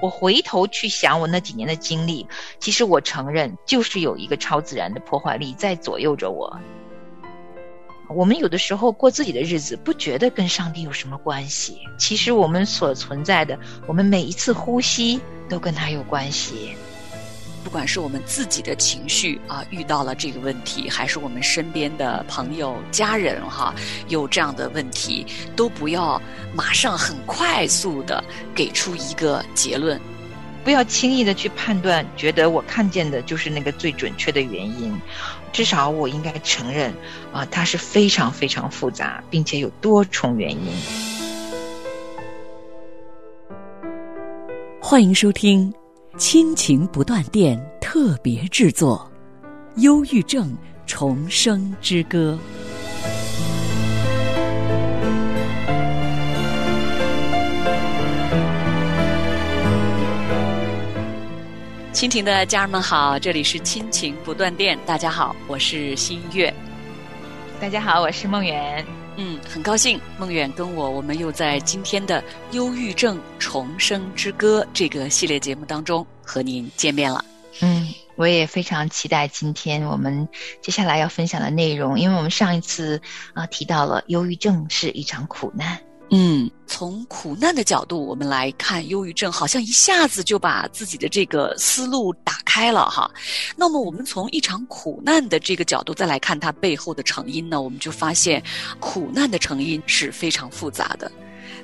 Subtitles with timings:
[0.00, 2.26] 我回头去想我那几年的经历，
[2.60, 6.60] 其实我承认，就是有一个超自然的破坏力在左右着我。
[8.08, 11.78] 我们有的时候过自己的日子，不觉得跟上帝有什么关系。
[11.98, 16.76] 其实我们所存在的，我们每一次呼吸都跟他有关系。
[17.66, 23.74] 不管是我们自己的情绪啊遇到了这个问题，还是我们身边的朋友、家人哈
[24.06, 25.26] 有这样的问题，
[25.56, 26.22] 都不要
[26.54, 28.22] 马上很快速的
[28.54, 30.00] 给出一个结论，
[30.62, 34.96] 不要轻易的去判断，觉得我看见的就是那个最准确的原因。
[35.52, 36.94] 至少我应该承认，
[37.32, 40.72] 啊，它是非常非常复杂，并且有多重原因。
[44.80, 45.74] 欢迎收听。
[46.18, 49.06] 亲情不断电特别制作，
[49.82, 50.56] 《忧郁症
[50.86, 52.38] 重生之歌》。
[61.92, 66.52] 亲情的家人们好，这里是亲情不断电，大家好，我是新月。
[67.60, 68.82] 大家好，我是梦圆。
[69.16, 72.20] 嗯，很高兴梦远跟我，我们又在今天的
[72.52, 77.24] 《忧郁症重生之歌》这个系列节目当中和您见面了。
[77.62, 80.28] 嗯，我也非常期待今天我们
[80.60, 83.00] 接下来要分享的内容，因为我们上一次
[83.32, 85.80] 啊提到了忧郁症是一场苦难。
[86.10, 93.10] 嗯，从苦难的角度，我们来看忧郁症，好像一下子就把自己的这个思路打开了哈。
[93.56, 98.40] 那么，我们从一场苦难的这个角度再来看它背后的成因呢，我们就发现
[98.78, 101.10] 苦难的成因是非常复杂的。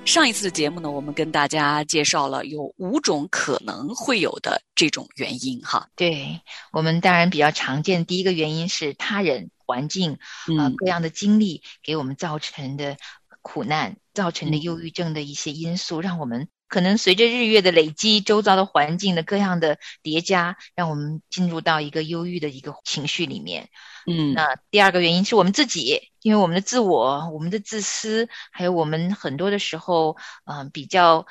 [0.05, 5.87] 上一次的节目呢，我们跟大家介绍了有五种可能会有的这种原因哈。
[5.95, 6.41] 对
[6.73, 10.19] 我们当然比较常见，第一个原因是他人、环境
[10.59, 12.97] 啊各样的经历给我们造成的。
[13.45, 23.68] 苦难造成的忧郁症的一些因素，让我们可能随着日月的累积，周遭的环境的各样的叠加，让我们进入到一个忧郁的一个情绪里面。
[24.06, 31.27] 嗯，那第二个原因是我们自己，因为我们的自我、我们的自私，还有我们很多的时候，嗯，比较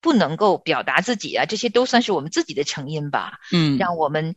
[0.00, 3.38] 不能够表达自己啊，这些都算是我们自己的成因吧。
[3.52, 4.34] 嗯，让我们。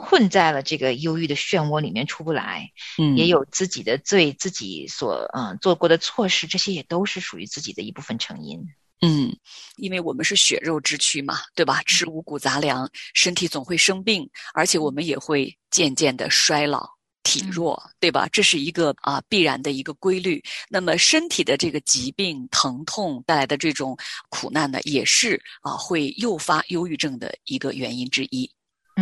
[0.00, 8.60] 困在了这个忧郁的漩涡里面出不来，嗯，也有自己的罪，自己所嗯做过的错事，这些也都是属于自己的一部分成因。
[9.02, 9.34] 嗯，
[9.76, 11.82] 因为我们是血肉之躯嘛，对吧？
[11.84, 16.86] 吃五谷杂粮，身体总会生病，而且我们也会渐渐的衰老、
[17.22, 18.28] 体弱，对吧？
[18.30, 20.42] 这是一个啊必然的一个规律。
[20.68, 23.96] 那么身体的这个疾病、疼痛带来的这种
[24.28, 28.50] 苦难呢，也是啊会诱发忧郁症的一个原因之一。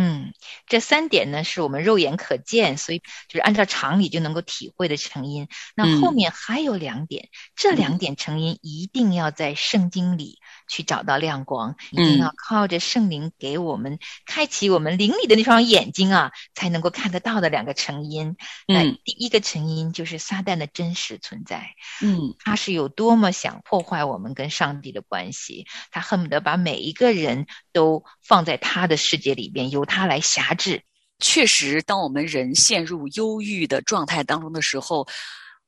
[0.01, 0.33] 嗯，
[0.65, 5.49] 这三点呢是我们肉眼可见，所以就是按照常理就能够体会的成因。
[5.75, 10.39] 那后面还有两点，这两点成因一定要在圣经里
[10.69, 18.37] 去找到亮光，一定要靠着圣灵给我们开启我们灵里的那双眼睛啊，才能够看得到的两个成因。
[18.65, 21.71] 那第一个成因就是撒旦的真实存在，
[22.01, 29.85] 嗯，他是有多么想破坏我们跟上帝的关系，他恨不得把每一个人都放在他的世界里边由。
[29.89, 30.83] 他来辖制，
[31.17, 35.07] 确实，当我们人陷入忧郁的状态当中的时候，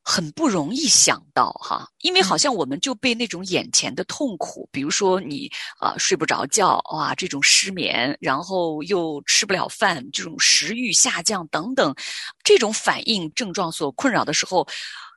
[0.04, 11.94] 很不容易想到哈，因为好像我们就被那种眼前的痛苦，比如说你啊睡不着觉哇，这种失眠，然后又吃不了饭，这种食欲下降等等，
[12.44, 14.68] 这种反应症状所困扰的时候，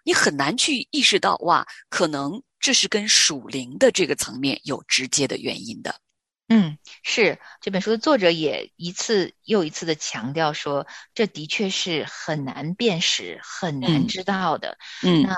[0.04, 5.94] 你很难去意识到哇，可能这是跟属灵的这个层面有直接的原因的。
[6.46, 14.76] 嗯，是这本书的作者也一次又一次的强调说，这的确是很难辨识、很难知道的。
[15.02, 15.34] 嗯，那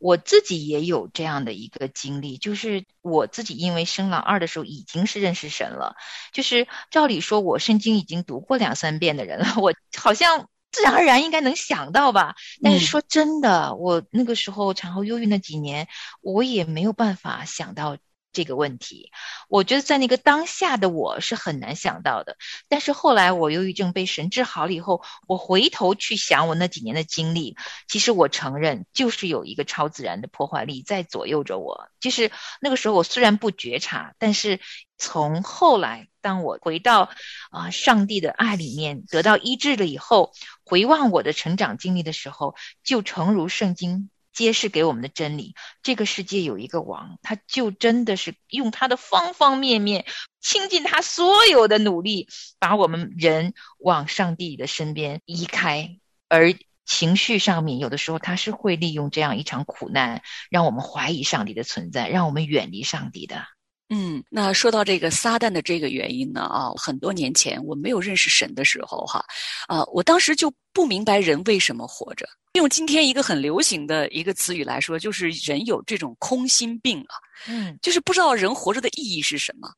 [0.00, 5.94] 我自己也有这样的一个经历，就是我自己因为生老二的时候已经是认识神了，
[6.32, 12.34] 就是照理说我圣经已经读过两三遍的人了， 我好像自然而然应该能想到吧。
[12.62, 15.86] 但是说真的，我那个时候产后忧郁那几年，
[16.22, 17.98] 我也没有办法想到。
[18.36, 19.10] 这个问题，
[19.48, 22.36] 我觉得在那个当下的我是很难想到的。
[22.68, 27.56] 但是后来我忧郁症被神治好了以后，我回头去想我那几年的经历，
[27.88, 31.88] 其实我承认就是有一个超自然的破坏力在左右着我。
[31.98, 32.30] 就是
[32.60, 34.60] 那个时候我虽然不觉察，但是
[34.98, 37.08] 从后来当我回到
[37.50, 42.54] 啊上帝的爱里面得到医治了以后，回望我的成长经历的时候，
[42.84, 44.10] 就诚如圣经。
[44.36, 50.04] 揭示给我们的真理，这个世界有一个王，他就真的是用他的方方面面，
[50.42, 52.28] 倾尽他所有的努力，
[52.58, 55.96] 把我们人往上帝的身边移开。
[56.28, 56.54] 而
[56.84, 63.42] 情绪上面，有的时候他是会利用这样一场苦难，让我们怀疑上帝的存在，让我们远离上帝的。
[63.88, 69.24] 嗯，那说到这个撒旦的这个原因呢，啊，很多年前我没有认识神的时候，哈，
[69.68, 72.28] 啊，我当时就不明白人为什么活着。
[72.56, 77.14] 用今天一个很流行的一个词语来说，就是人有这种空心病啊，
[77.48, 79.68] 嗯，就是不知道人活着的意义是什么。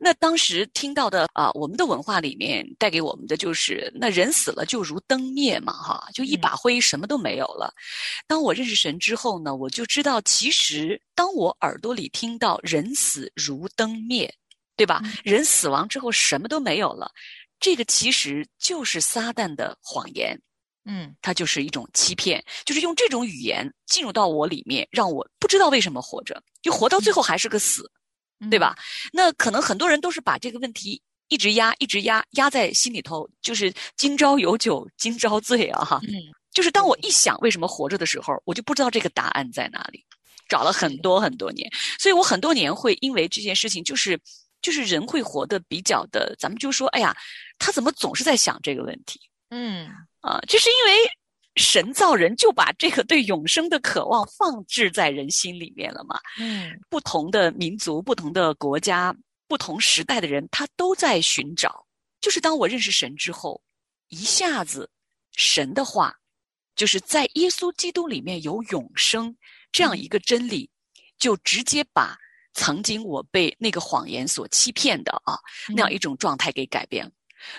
[0.00, 7.72] 那当时听到的啊，我们的文化里面带给我们的就是，那人死了就如灯灭嘛，哈，就一把灰，什么都没有了。
[8.26, 14.32] 当我认识神之后呢，我就知道，其实当我耳朵里听到“人死如灯灭”，
[14.76, 15.02] 对吧？
[15.24, 17.10] 人死亡之后什么都没有了，
[17.58, 20.40] 这个其实就是撒旦的谎言。
[20.90, 27.90] 嗯，它就是一种欺骗，就是用这种语言进入到我里面，让我不知道为什么活着，就活到最后还是个死，
[28.50, 28.74] 对吧？
[29.12, 36.00] 那可能很多人都是把这个问题一直压，一直压，压在心里头，就是今朝有酒今朝醉啊，哈。
[36.04, 36.14] 嗯，
[36.52, 40.02] 就是当我一想为什么活着的时候，我就不知道这个答案在哪里，
[40.48, 44.18] 找了很多很多年，所以我很多年会因为这件事情，就是
[44.62, 47.14] 就是人会活得比较的，咱们就说，哎呀，
[47.58, 49.20] 他怎么总是在想这个问题？
[49.50, 49.86] 嗯。
[50.20, 51.10] 啊，就是因为
[51.56, 56.20] 神造人就把这个对永生的渴望放置在人心里面了嘛。
[56.38, 59.14] 嗯，不同的民族、不同的国家、
[59.46, 61.84] 不同时代的人，他都在寻找。
[62.20, 63.60] 就是当我认识神之后，
[64.08, 64.90] 一下子
[65.36, 66.14] 神的话，
[66.74, 69.36] 就是在耶稣基督里面有永生
[69.72, 70.68] 这样一个真理，
[71.18, 72.16] 就直接把
[72.54, 75.38] 曾经我被那个谎言所欺骗的啊
[75.68, 77.10] 那样一种状态给改变了。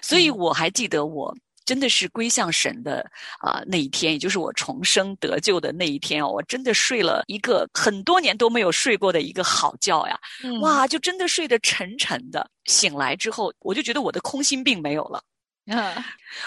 [0.01, 1.35] 所以我还记得我。
[1.69, 3.05] 真的是归向神的
[3.37, 10.19] 啊那一天，也就是我重生得救的那一天哦，我真的睡了一个很多年都没有睡过的一个好觉呀！
[10.61, 12.49] 哇，就真的睡得沉沉的。
[12.65, 15.23] 醒来之后，我就觉得我的空心病没有了，
[15.67, 16.03] 啊，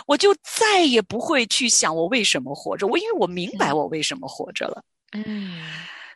[0.09, 4.83] 我就再也不会去想我为什么活着，我因为我明白我为什么活着了。
[5.13, 5.63] 嗯，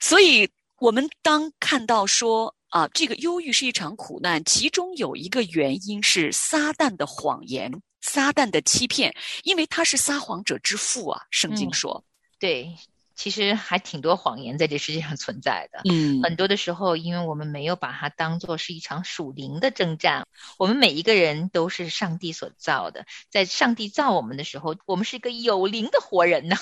[0.00, 0.50] 所以
[0.80, 7.70] 我们当看到说啊，这个忧郁是一场苦难，其中有一个原因是撒旦的谎言。
[8.06, 9.12] 撒旦的欺骗，
[9.42, 11.22] 因为他是撒谎者之父啊。
[11.30, 12.04] 圣经说，
[12.38, 12.76] 对，
[13.16, 15.80] 其实还挺多谎言在这世界上存在的。
[15.90, 20.26] 嗯，很多的时候，因为我们没有把它当做是一场属灵的征战。
[20.56, 26.56] 我们每一个人都是上帝所造的，在上帝造我们的时候，我们是一个有灵的活人呐。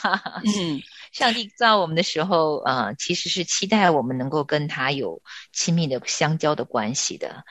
[0.44, 0.81] 嗯，
[1.12, 7.44] 上帝造我们的时候，呃，其实是期待我们能够跟他有亲密的相交的关系的。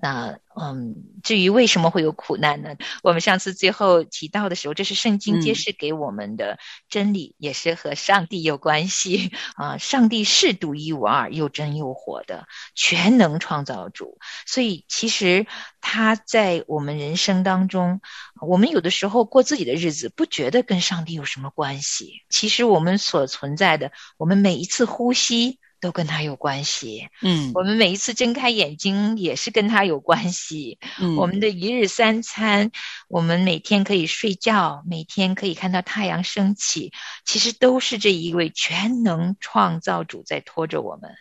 [0.00, 2.76] 那嗯，至于为什么会有苦难呢？
[3.02, 6.58] 我们上次最后提到的时候，这是圣经揭示给我们的
[6.88, 9.76] 真理，也是和上帝有关系 啊。
[9.78, 15.46] 上帝是独一无二、又真又活的全能创造主，所以其实
[15.80, 18.00] 他在我们人生当中，
[18.40, 22.22] 我们有的时候过自己的日子，不觉得跟上帝有什么关系。
[22.30, 25.58] 其实我们所存在的，我们每一次呼吸。
[25.80, 32.70] 都跟他有关系，嗯，我们每一次睁开眼睛也是跟他有关系，嗯，我们的一日三餐，
[33.08, 36.92] 我们每天可以睡觉，每天可以看到太阳升起，
[37.24, 41.14] 其实都是这一位全能创造主在拖着我们。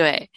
[0.00, 0.30] 对，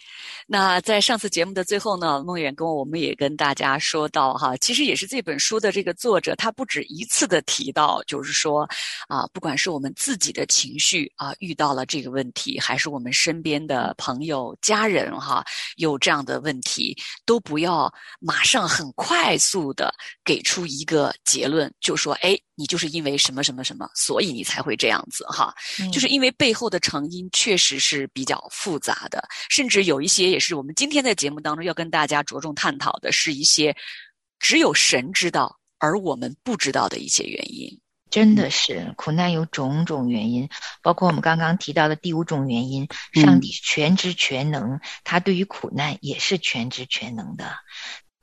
[0.46, 8.68] 那在上次节目的最后呢，孟远跟我们也跟大家说到哈，其实也是这本书的这个作者，他不止一次的提到，就是说
[9.08, 15.42] 啊，不管是我们自己的情绪啊遇到了这个问题，还是我们身边的朋友、家人哈
[15.76, 22.38] 有这样的问题，都不要马上很快速的给出一个结论，就说哎。
[22.56, 25.52] 你就是因为什么什么什么，所以你才会这样子哈，
[25.92, 29.20] 就是因为背后的成因确实是比较复杂的，
[29.54, 33.76] 甚至有一些也是我们今天在节目当中要跟大家着重探讨的，是一些
[34.40, 37.80] 只有神知道而我们不知道的一些原因。
[38.10, 40.48] 真的是苦难有种种原因，
[40.82, 47.54] 包括我们刚刚提到的第五种原因，上帝全知全能，他对于苦难也是全知全能的。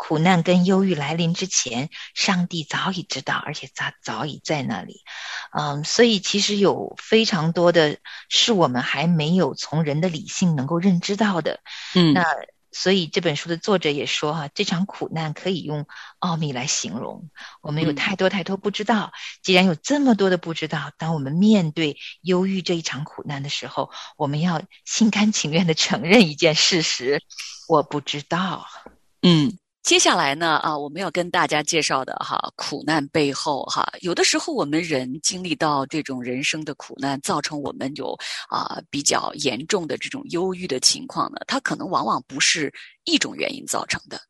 [0.04, 5.02] 苦难跟忧郁来临之前，上帝早已知道，而且早早已在那里。
[5.52, 11.60] 嗯，所以其实有非常多的是我们还没有从人的理性能够认知到的。
[11.94, 12.26] 嗯，那
[12.72, 15.86] 所以这本书的作者也说哈，这场苦难可以用
[16.18, 17.30] 奥秘来形容。
[17.62, 19.12] 我们有太多太多不知道。
[19.44, 27.22] 既然有这么多的不知道，当我们面对忧郁这一场苦难的时候，我们要心甘情愿的承认一件事实：
[27.68, 28.66] 我不知道。
[29.22, 29.60] 嗯。
[29.84, 38.16] 接下来呢，啊，我们要跟大家介绍的哈，苦难背后哈，有的时候我们人经历到这种人生的苦难，造成我们有
[38.48, 42.72] 啊比较严重的这种忧郁的情况呢，它可能往往不是
[43.06, 44.22] 一种原因造成的，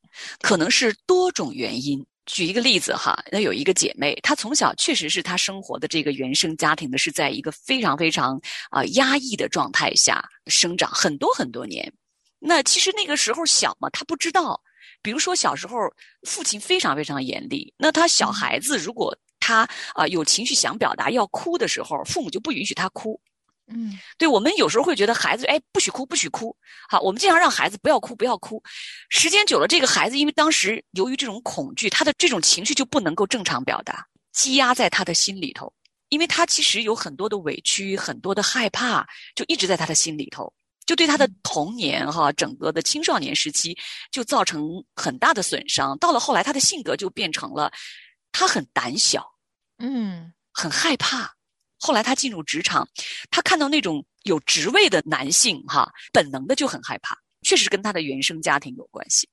[0.41, 2.03] 可能是多种原因。
[2.27, 8.39] 举一个例子哈，那有一个姐妹，她从小确实是她生活的这个原生家庭呢，是在一个非常非常
[8.69, 11.91] 啊压抑的状态下生长很多很多年。
[12.39, 14.61] 那其实那个时候小嘛，她不知道。
[15.01, 15.77] 比如说小时候
[16.27, 23.19] 父亲非常非常严厉，那他小孩子如果他啊有情绪想表达要哭的时候，父母就不允许他哭。
[23.67, 26.55] 嗯，对我们有时候会觉得孩子哎不许哭不许哭，
[26.89, 28.61] 好，我们经常让孩子不要哭不要哭。
[29.09, 35.71] 时间久了，这个孩子因为当时由于这种恐惧，他的这种情绪就不能够正常表达，积压在他的心里头。
[36.09, 40.51] 因为他其实有很多的委屈，很多的害怕，就一直在他的心里头，
[40.91, 43.77] 就对他的童年哈，整个的青少年时期
[44.11, 45.97] 就造成很大的损伤。
[45.99, 47.71] 到了后来，他的性格就变成了
[48.33, 49.25] 他很胆小，
[49.77, 51.33] 嗯，很害怕。
[51.79, 52.85] 后来他进入职场，
[53.29, 59.29] 他看到那种有职位的男性哈，本能的就很害怕，确实跟他的原生家庭有关系。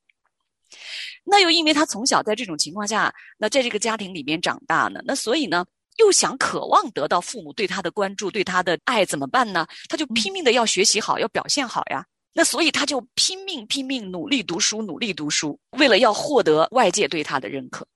[1.25, 5.67] 那又因为他从小在这种情况下，那在这个家庭里面长大呢，那所以呢。
[5.99, 9.67] 又想渴望得到父母对他的关注、对他的爱，怎么办呢？
[9.89, 12.05] 他就拼命的要学习好，要表现好呀。
[12.33, 17.87] 那所以他就拼命拼命努力读书，努力读书，为了要获得外界对他的认可。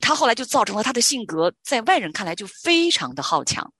[0.00, 3.72] 他后来就造成了他的性格，在外人看来就非常的好强。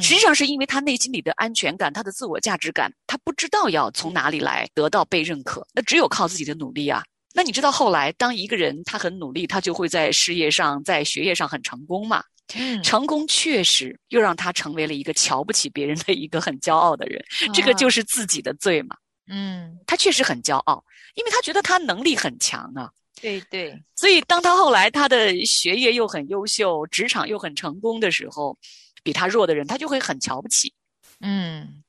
[0.00, 7.02] 实际上是因为他内心里的安全感、他的自我价值感，他不知道要从哪里来得到被认可，那只有靠自己的努力啊。
[7.36, 12.24] 那你知道后来，当一个人他很努力，他就会在事业上、在学业上很成功嘛？
[12.54, 18.96] 嗯，成功确实又让他成为了一个瞧不起别人的一个很骄傲的人，这个就是自己的罪嘛。
[19.26, 20.82] 嗯，他确实很骄傲，
[21.14, 22.90] 因为他觉得他能力很强啊。
[23.20, 28.56] 对对，所以当他后来他的学业又很优秀，职场又很成功的时候，
[29.02, 30.72] 比他弱的人他就会很瞧不起。
[31.20, 31.82] 嗯，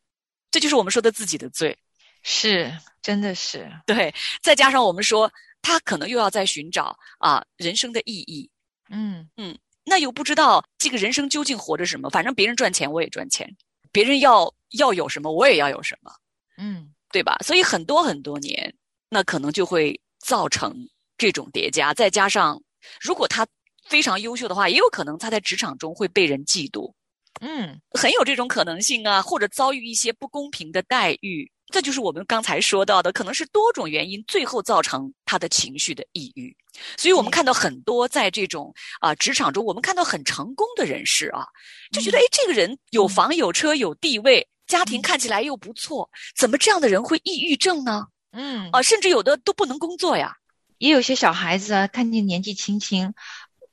[0.51, 1.77] 这就是我们说的自己的罪。
[2.23, 2.71] 是，
[3.01, 3.71] 真的是。
[3.85, 5.31] 对，再加上我们说
[5.61, 8.49] 他可能又要在寻找啊人生的意义。
[8.89, 9.57] 嗯嗯。
[9.89, 12.09] 那又不知道这个人生究竟活着什么？
[12.09, 13.47] 反正别人赚钱，我也赚钱；
[13.89, 16.11] 别人要要有什么，我也要有什么，
[16.57, 17.37] 嗯，对吧？
[17.41, 18.75] 所以很多很多年，
[19.09, 20.75] 那可能就会造成
[21.17, 21.93] 这种叠加。
[21.93, 22.61] 再加上，
[22.99, 23.47] 如果他
[23.87, 26.91] 非常优秀的话，也有可能他在职场中会被人嫉妒，
[27.39, 31.49] 嗯，很有这种可能性啊，或者遭遇一些不公平的待遇。
[31.69, 36.55] 这就是我们刚才说到的，可能是多种原因最后造成他的情绪的抑郁。
[36.95, 41.45] 所以我们看到很多在这种啊职场中，我们看到很成功的人士啊，
[41.91, 48.07] 就觉得哎，这个人有房有车有地位，家庭看起来又不错，怎么这样的人会抑郁症呢？
[48.31, 50.37] 嗯啊，甚至有的都不能工作呀。
[50.77, 53.13] 也有些小孩子啊，看见年纪轻轻，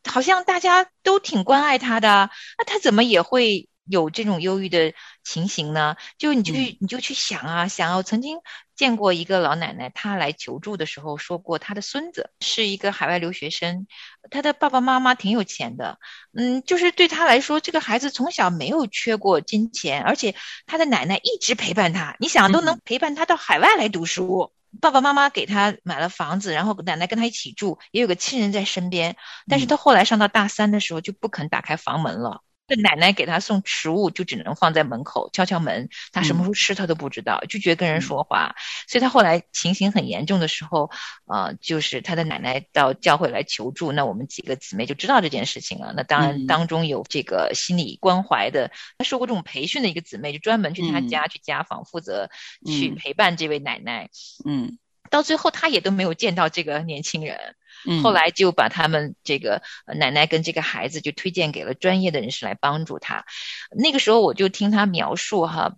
[0.04, 3.68] 好像大家都挺关爱他的，那他怎么也会？
[3.86, 8.38] 有这种忧郁的情形呢，就你去你就去想啊想啊，我曾经
[8.76, 13.86] 见过一个老奶奶，她来求助的时候说过，她的孙子是一个海外留学生，
[14.30, 15.98] 他的爸爸妈妈挺有钱的，
[16.32, 20.34] 嗯，就是对他来说，这个孩子从小没有缺过金钱，而且
[20.66, 29.16] 他的奶奶一直陪伴他，你想都能陪伴他到海外来读书，爸爸妈妈给他买了房子，然后奶奶跟他一起住，也有个亲人在身边，
[29.48, 32.42] 但是他后来上到大三的时候就不肯打开房门了。
[32.66, 38.54] 这奶奶给他送食物，就只能放在门口敲敲门，他什么时候吃他都不知道，拒绝跟人说话。
[38.88, 40.90] 所以他后来情形很严重的时候，
[41.26, 45.92] 呃，就是他的奶奶到教会来求助，那我们几个姊妹就知道这件事情了。
[45.94, 52.30] 那当然当中有这个心理关怀的，他受过这种培训的一个姊妹，就专门去他家去家访，负责
[52.66, 54.08] 去陪伴这位奶奶。
[54.46, 54.78] 嗯，
[55.10, 57.56] 到最后他也都没有见到这个年轻人。
[57.86, 63.24] 嗯，后来就把他们这个奶奶跟这个孩子就推荐给了专业的人士来帮助他。
[63.70, 65.76] 那个时候我就听他描述哈，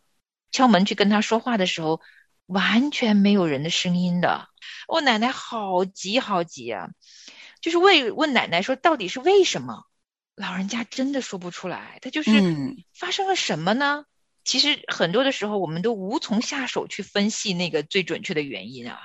[0.50, 2.00] 敲门去跟他说话的时候，
[2.46, 4.48] 完全没有人的声音的。
[4.88, 6.88] 我奶奶好急好急啊，
[7.60, 9.84] 就是问问奶奶说到底是为什么？
[10.36, 12.30] 老人家真的说不出来，他就是
[12.94, 14.04] 发生了什么呢？
[14.44, 19.00] 其实很多的时候我们都无从下手去分析那个最准确的原因啊。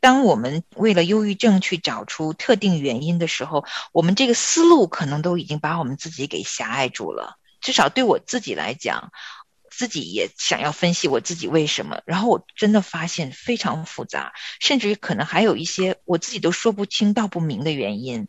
[0.00, 7.36] 当我们为了忧郁症去找出特定原因的时候，我们这个思路可能都已经把我们自己给狭隘住了。
[7.60, 9.12] 至少对我自己来讲，
[9.70, 18.28] 自己也想要分析我自己为什么，然后我真的发现非常复杂，甚至于可能还有一些我自己都说不清道不明的原因。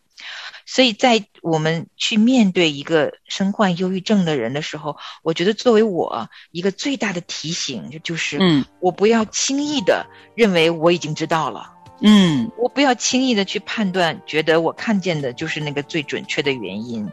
[0.65, 17.09] 所以在我们去面对一个身患忧郁症的人的时候，我觉得作为我一个最大的提醒，就就是，嗯，我不要轻易的认为我已经知道了，嗯，我不要轻易的去判断，觉得我看见的就是那个最准确的原因，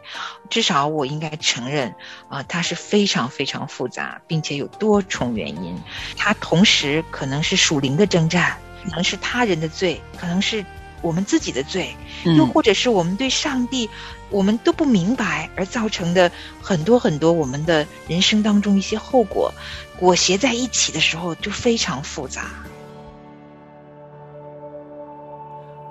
[0.51, 1.95] 至少我应该承认，
[2.29, 5.77] 啊，它是非常非常复杂，并且有多重原因，
[6.17, 10.65] 它同时可能是属灵的征战，可能是他人的罪，可能是。
[11.03, 11.95] 我们自己的罪，
[12.37, 13.89] 又或者是我们对上帝，
[14.31, 19.53] 我们都不明白而造成的很多很多我们的人生当中一些后果，
[19.99, 22.51] 裹挟在一起的时候就非常复杂。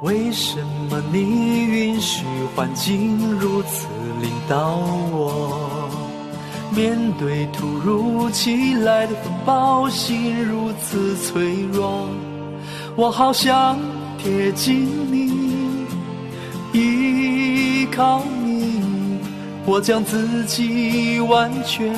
[0.04, 2.24] 为什么你允许
[2.56, 3.88] 环境如此
[4.22, 4.76] 领导
[5.12, 5.90] 我？
[6.70, 12.08] 面对突如其来的风暴，心如此脆弱，
[12.96, 13.80] 我好想
[14.18, 15.86] 贴近你，
[16.74, 18.82] 依靠你，
[19.66, 21.94] 我将自己完全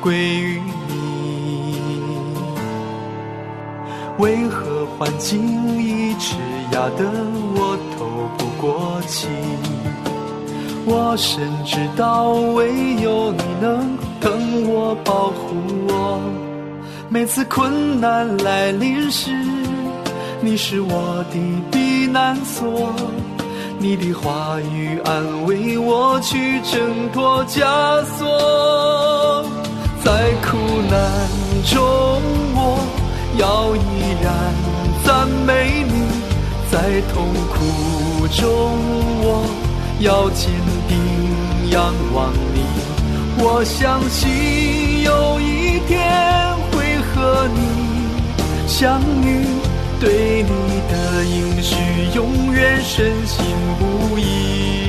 [0.00, 0.94] 归于你。
[4.18, 6.36] 为何环境一直
[6.72, 7.04] 压得
[7.54, 9.28] 我透不过气？
[10.86, 15.56] 我深知道，唯有你能疼我、保护
[15.88, 16.20] 我。
[17.08, 19.32] 每次困难来临时，
[20.46, 21.36] 你是我的
[21.72, 22.94] 避难所。
[23.80, 27.64] 你的话语安慰我，去挣脱枷
[28.16, 29.44] 锁。
[30.04, 30.56] 在苦
[30.88, 30.96] 难
[31.64, 31.82] 中，
[32.54, 32.78] 我
[33.36, 34.54] 要依然
[35.04, 36.06] 赞美你；
[36.70, 38.46] 在痛苦中，
[39.26, 39.44] 我。
[39.98, 40.48] 要坚
[40.86, 40.96] 定
[41.70, 42.60] 仰望你，
[43.38, 45.98] 我相信有一天
[46.70, 49.46] 会和你相遇，
[49.98, 51.74] 对你的应许
[52.14, 53.44] 永远深信
[53.78, 54.85] 不疑。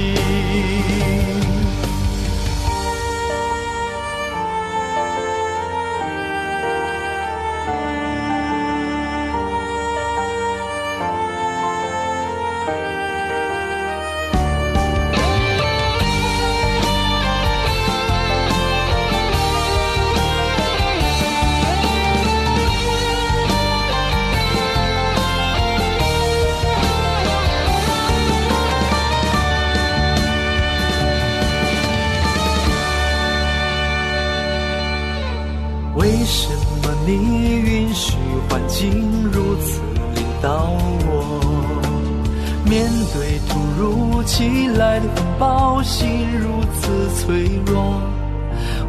[45.77, 46.09] 暴，心
[46.40, 48.01] 如此脆弱，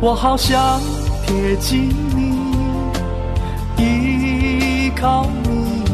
[0.01, 0.81] 我好想
[1.27, 2.33] 贴近你，
[3.77, 5.85] 依靠你，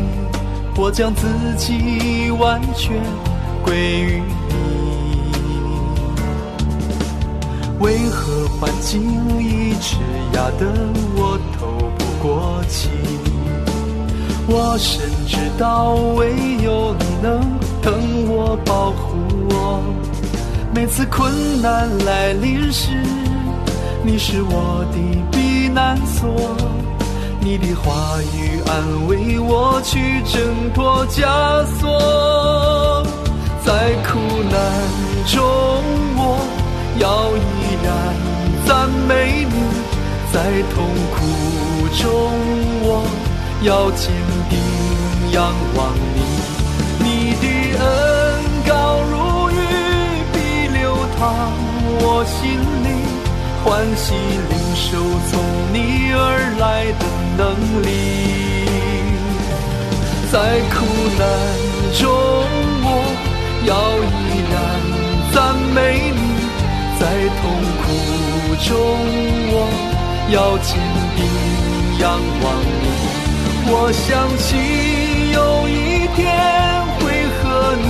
[0.76, 1.26] 我将自
[1.56, 3.02] 己完全
[3.64, 4.54] 归于你。
[7.80, 9.02] 为何环境
[9.40, 9.96] 一直
[10.32, 10.72] 压得
[11.16, 11.66] 我透
[11.98, 12.88] 不过气？
[14.46, 16.30] 我深知道，唯
[16.62, 17.40] 有你能
[17.82, 19.16] 疼我、保护
[19.50, 19.82] 我。
[20.74, 22.90] 每次困难来临时，
[24.02, 24.98] 你是我的
[25.30, 26.34] 避难所。
[27.38, 33.06] 你的话语安慰我，去挣脱枷锁。
[33.64, 34.18] 在苦
[34.50, 34.58] 难
[35.26, 35.44] 中，
[36.16, 36.44] 我
[36.98, 37.86] 要依然
[38.66, 39.54] 赞美你；
[40.32, 40.42] 在
[40.74, 40.84] 痛
[41.14, 41.16] 苦
[42.02, 42.10] 中，
[42.82, 43.06] 我
[43.62, 44.10] 要坚
[44.50, 44.58] 定
[45.32, 45.94] 仰望
[52.26, 52.88] 心里，
[53.64, 54.98] 欢喜领受
[55.30, 55.32] 从
[55.72, 55.76] 你
[56.12, 56.18] 而
[56.58, 56.62] 来
[56.98, 57.02] 的
[57.36, 57.42] 能
[57.82, 57.86] 力。
[60.32, 60.36] 在
[60.70, 60.74] 苦
[61.16, 61.22] 难
[61.92, 62.02] 中，
[62.82, 62.88] 我
[63.64, 64.12] 要依
[64.50, 64.52] 然
[65.32, 65.36] 赞
[65.74, 65.78] 美
[66.10, 66.18] 你；
[66.98, 67.02] 在
[67.40, 67.42] 痛
[67.82, 67.84] 苦
[68.64, 68.72] 中，
[69.52, 69.54] 我
[70.30, 70.68] 要坚
[71.16, 71.18] 定
[72.00, 72.02] 仰
[72.42, 72.44] 望
[72.82, 72.84] 你。
[73.66, 74.02] 我相
[74.38, 74.44] 信
[75.32, 75.72] 有一
[76.16, 76.20] 天
[76.98, 77.02] 会
[77.38, 77.42] 和
[77.76, 77.86] 你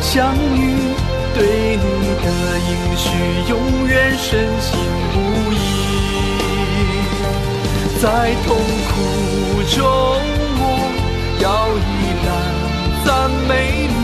[0.00, 0.12] 相
[0.54, 0.89] 遇，
[1.40, 1.80] 对你
[2.22, 2.26] 的
[2.68, 3.08] 应许
[3.48, 3.52] 永
[3.88, 4.28] 远深
[4.60, 4.68] 信
[5.14, 5.16] 不
[5.50, 5.56] 疑。
[7.98, 8.04] 在
[8.44, 8.48] 痛
[8.90, 8.92] 苦
[9.74, 9.80] 中，
[10.60, 10.62] 我
[11.40, 11.46] 要
[11.80, 11.88] 依
[12.26, 12.28] 然
[13.06, 13.08] 赞
[13.48, 13.50] 美
[13.88, 13.96] 你；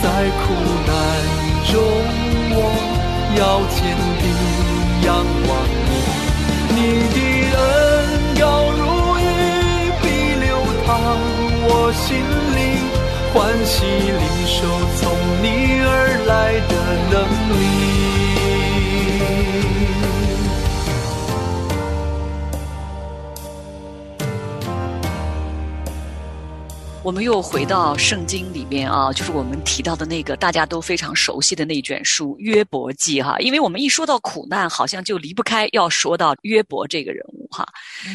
[0.00, 0.06] 在
[0.38, 0.40] 苦
[0.86, 0.90] 难
[1.72, 1.74] 中，
[2.52, 2.54] 我
[3.36, 3.42] 要
[3.74, 3.78] 坚
[4.20, 4.24] 定
[5.04, 5.08] 仰
[5.48, 5.50] 望
[5.88, 5.92] 你。
[6.72, 6.78] 你
[7.10, 7.18] 的
[7.58, 7.58] 恩
[8.38, 8.42] 高
[8.78, 8.80] 如
[9.18, 9.20] 雨，
[10.00, 10.04] 必
[10.38, 10.46] 流
[10.86, 10.88] 淌
[11.66, 12.06] 我心
[12.54, 12.58] 里，
[13.32, 14.66] 欢喜领受
[14.96, 15.12] 从
[15.42, 15.88] 你而
[16.26, 16.74] 来的
[17.10, 17.14] 能
[17.60, 17.60] 力。
[27.02, 37.66] 我们又回到圣经里面啊，就是我们提到的那个大家都非常熟悉的那卷书《约伯记》哈，因为我们一说到苦难，好像就离不开要说到约伯这个人物哈。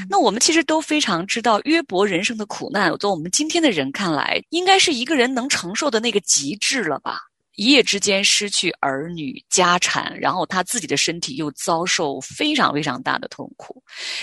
[0.08, 7.19] 那我们其实都非常知道，约伯人生的苦难，从我们今天的人看来，应该是一个人能承受的那个极致了吧？
[7.56, 13.82] 一夜之间失去儿女、家产，然后他自己的身体又遭受非常非常大的痛苦，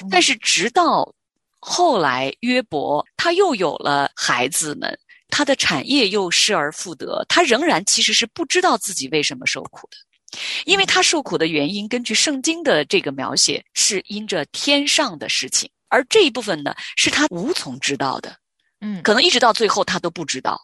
[0.08, 1.12] 但是直到。
[1.64, 4.98] 后来，约伯他又有了孩子们，
[5.28, 9.96] 他的产业又失而复得，他仍然其实是不知道自己为什么受苦的，
[10.64, 18.36] 因为他受苦的原因，根据圣经的这个描写，是因着天上的事情，而这一部分呢，是他无从知道的，
[18.80, 19.00] 嗯。
[19.04, 20.60] 可能一直到最后他都不知道。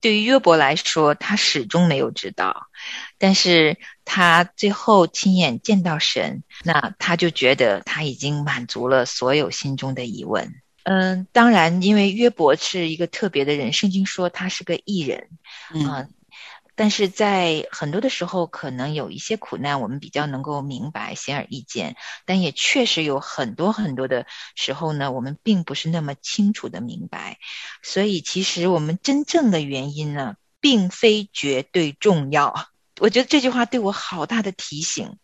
[0.00, 2.68] 对于约伯来说，他始终没有知道，
[3.18, 10.54] 但是他最后亲眼见到神，那他就觉得他已经满足了所有心中的疑问。
[10.84, 15.28] 嗯，当然，因为约伯是一个特别的人，圣经说他是个艺人，
[15.74, 16.08] 嗯。
[16.78, 21.96] 但是在很多的时候，可能有一些苦难，我们比较能够明白、显而易见。
[22.24, 27.38] 但也确实有很多很多的时候呢，我们并不是那么清楚的明白。
[27.82, 32.68] 所以，其实我们真正的原因呢，并非绝对重要。
[33.00, 35.16] 我觉得这句话对我好大的提醒。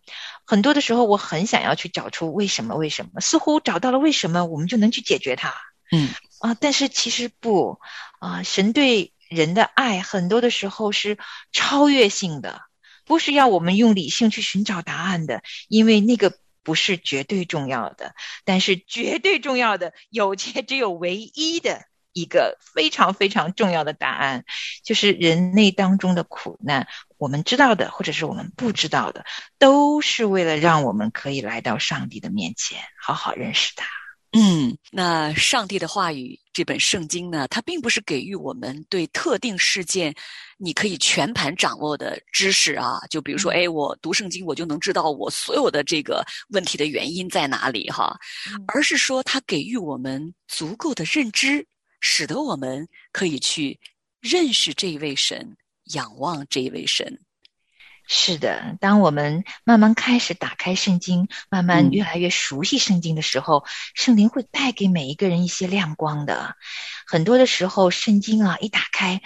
[0.45, 3.21] 很多的时候，我很想要去找出为什么，为什么？
[3.21, 5.55] 似乎找到了为什么，我们就能去解决它。
[5.93, 7.79] 嗯啊，但是其实不
[8.19, 9.13] 啊，神对。
[9.29, 11.19] 人的爱很多的时候是
[11.53, 12.63] 超越性的，
[13.05, 18.15] 不是要我们用理性去寻找答案的，因为那个不是绝对重要的。
[18.45, 21.83] 但是绝对重要的，有且只有唯一的
[22.13, 24.45] 一个非常非常重要的答案，
[24.85, 29.25] 就是人类当中的苦难，我们知道的或者是我们不知道的，
[29.59, 34.04] 都是为了让我们可以来到上帝的面前，好好认识他。
[34.37, 40.13] 嗯，那上帝的话语这本圣经呢，它并不是给予我们对特定事件
[40.59, 42.99] 你可以全盘掌握的知识啊。
[43.09, 48.19] 就比如说，哎，我读圣经，我就能知道我所有的这个问题的原因在哪里哈。
[48.67, 51.65] 而是说，它给予我们足够的认知，
[52.01, 53.79] 使得我们可以去
[54.21, 55.57] 认识这一位神，
[55.95, 57.21] 仰望这一位神。
[58.07, 63.65] 是的，当我们慢慢开始打开圣经，慢慢越来越熟悉圣经的时候，
[63.95, 66.57] 圣灵会带给每一个人一些亮光的。
[67.07, 69.23] 很多的时候，圣经啊一打开。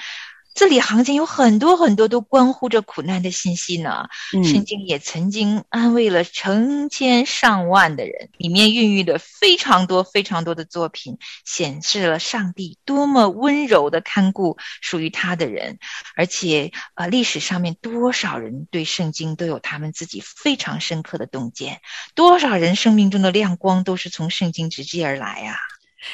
[0.59, 4.09] 字里行间有很多很多都关乎着苦难的信息呢。
[4.43, 15.79] 圣经也曾经安慰了成千上万的人，里面孕育了非常多非常多的作品，显示了上帝多么温柔的看顾属于他的人。
[16.17, 21.81] 而且，呃，历史上面多少人对圣经都有他们自己非常深刻的洞见，
[22.17, 25.57] 多少人生命中的亮光都是从圣经直接而来呀。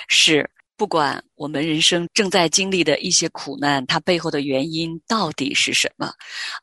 [0.07, 0.50] 是。
[0.77, 6.13] 不管我们人生正在经历的一些苦难，它背后的原因到底是什么？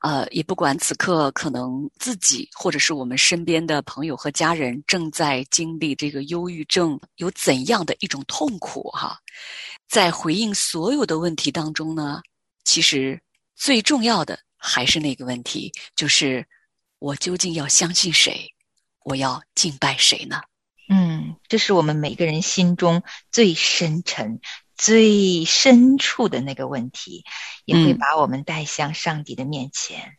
[0.01, 8.89] 呃，也不管此刻可能自己或者是我们身边的朋友和家人正在经历这个忧郁症，有怎样的一种痛苦？
[8.91, 9.17] 哈，
[9.87, 12.21] 在回应所有的问题当中呢，
[12.65, 13.17] 其实
[13.55, 16.45] 最重要的还是那个问题，就是
[16.99, 18.45] 我究竟要相信谁？
[19.05, 20.41] 我要敬拜谁呢？
[20.93, 23.01] 嗯，这是我们每个人心中
[23.31, 24.41] 最深沉、
[24.75, 27.23] 最深处的那个问题，
[27.63, 30.17] 也会把我们带向上帝的面前。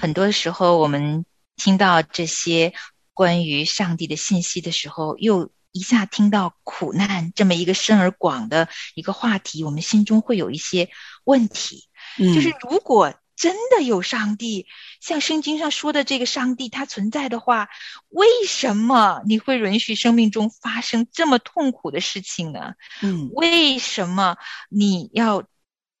[0.00, 2.72] 很多时候，我们听到这些
[3.12, 10.88] 关于上帝的信息的时候，又一下听到苦难这么一个深而广的一个话题，我们心中会有一些
[11.24, 11.88] 问题。
[12.16, 13.14] 就是如果。
[13.40, 14.66] 真的有上帝，
[15.00, 17.70] 像圣经上说的这个上帝，他存在的话，
[18.10, 22.74] 为什么你会允许生命中发生这么痛苦的事情呢？
[23.00, 24.36] 嗯，为什么
[24.68, 25.44] 你要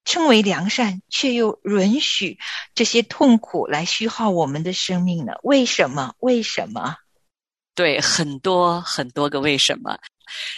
[0.04, 2.38] 称为良善，却又允许
[2.74, 5.32] 这些痛苦来虚耗我们的生命呢？
[5.42, 6.14] 为什么？
[6.18, 6.96] 为什么？
[7.74, 9.96] 对，很多很多个为什么。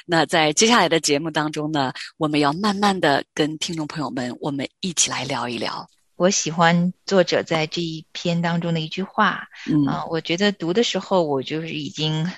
[0.04, 5.88] 那在接下来的节目当中呢，我们要慢慢的跟听众朋友们，我们一起来聊一聊。
[6.16, 9.48] 我喜欢作者在这一篇当中的一句话，
[9.88, 12.30] 啊，我觉得读的时候我就是已经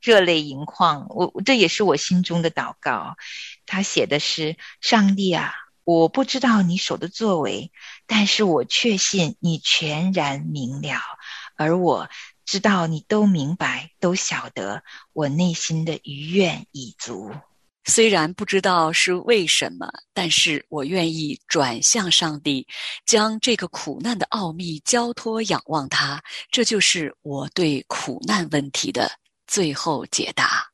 [0.00, 1.06] 热泪盈眶。
[1.08, 3.16] 我这也是我心中的祷告。
[3.66, 7.72] 他写的是：上帝啊，我不知道你手的作为，
[8.06, 11.00] 但是我确信你全然明了，
[11.56, 12.08] 而我
[12.44, 17.32] 知道你都明白，都晓得我内心的余愿已足。
[17.84, 22.66] 虽然不知道是为什么，但是我愿意转向上帝，
[23.04, 26.22] 将这个苦难的奥秘交托仰望他。
[26.50, 29.10] 这就是我对苦难问题的
[29.46, 30.64] 最后解答。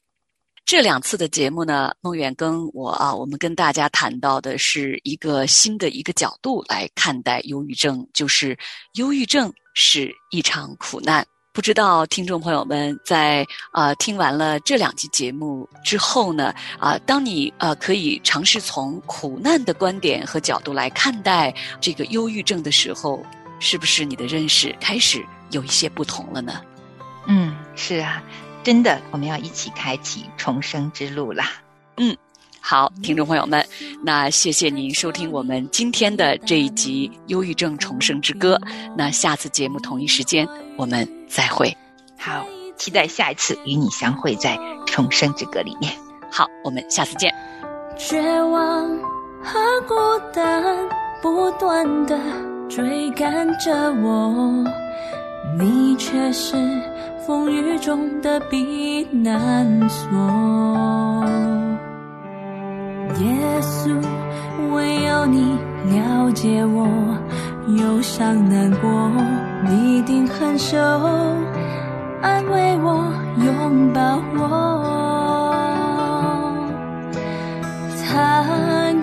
[0.67, 8.59] 这两次的节目呢，梦远跟我啊，我们跟大家谈到的是一个新的一个角度来看待忧郁症，就是
[8.97, 11.27] 忧郁症是一场苦难。
[11.59, 23.21] 不知道听众朋友们在呃听完了这两期节目之后呢啊，当你呃可以尝试从苦难的观点和角度来看待这个忧郁症的时候，
[23.59, 26.63] 是不是你的认识开始有一些不同了呢？
[27.27, 28.23] 嗯，是啊，
[28.63, 31.55] 真的，我们要一起开启重生之路啦。
[31.97, 32.17] 嗯。
[32.71, 33.65] 好，听众朋友们，
[34.03, 38.61] 那谢谢您收听我们今天的这一集《忧郁症重生之歌》。
[38.95, 41.75] 那下次节目同一时间我们再会。
[42.19, 42.45] 好，
[42.77, 44.55] 期待下一次与你相会在
[44.87, 45.91] 《重生之歌》里面。
[46.31, 47.35] 好，我们下次见。
[47.97, 48.87] 绝望
[49.43, 49.95] 和孤
[50.35, 50.63] 单
[51.23, 52.21] 不断的
[52.69, 54.63] 追赶着我，
[55.59, 56.55] 你却是
[57.27, 61.18] 风雨中的避难所。
[63.21, 64.01] 耶稣，
[64.73, 65.59] 唯有你
[65.91, 66.87] 了解我
[67.77, 68.89] 忧伤难过，
[69.65, 70.77] 你一定很熟，
[72.23, 73.13] 安慰我，
[73.45, 74.01] 拥抱
[74.37, 74.47] 我，
[77.97, 78.45] 擦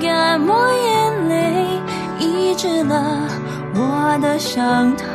[0.01, 0.53] 干我
[0.85, 1.81] 眼泪，
[2.19, 3.19] 医治了
[3.73, 5.05] 我的伤痛，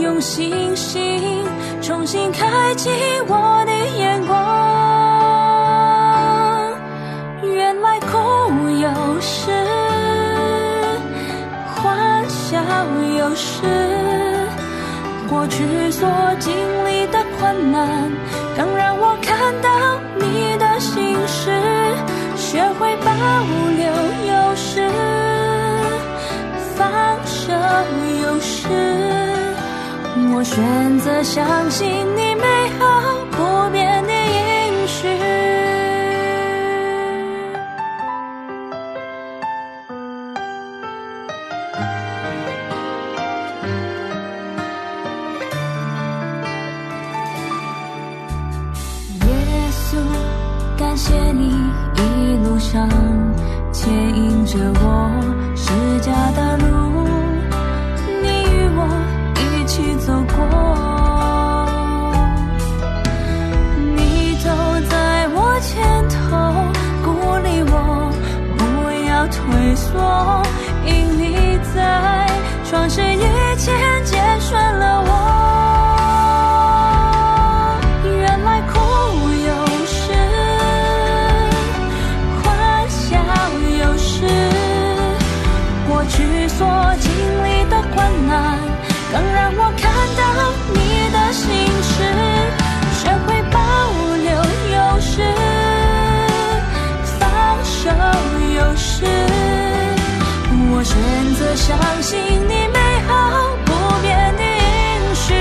[0.00, 1.44] 用星星
[1.80, 2.90] 重新开启
[3.28, 4.39] 我的眼光。
[15.90, 16.54] 所经
[16.86, 18.10] 历的困难，
[18.56, 19.68] 更让我看到
[20.18, 21.50] 你的心事，
[22.36, 23.10] 学会保
[23.76, 23.86] 留
[24.32, 24.88] 有时，
[26.76, 26.86] 放
[27.26, 27.52] 手
[28.22, 28.68] 有时，
[30.32, 32.29] 我选择相信你。
[101.70, 103.12] 相信你美好
[103.64, 103.70] 不
[104.02, 105.34] 变的应许。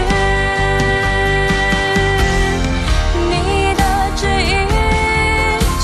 [3.30, 3.34] 你
[3.74, 3.82] 的
[4.16, 4.54] 指引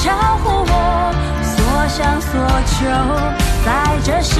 [0.03, 0.05] 超
[0.43, 0.73] 乎我
[1.41, 1.57] 所
[1.89, 2.29] 想所
[2.67, 2.77] 求，
[3.65, 3.67] 在
[4.03, 4.31] 这时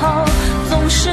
[0.00, 0.24] 候
[0.68, 1.12] 总是